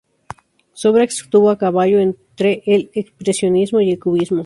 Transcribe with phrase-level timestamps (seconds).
[0.73, 4.39] Su obra estuvo a caballo entre el expresionismo y el cubismo.